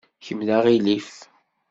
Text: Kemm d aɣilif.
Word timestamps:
Kemm 0.25 0.41
d 0.47 0.49
aɣilif. 0.57 1.09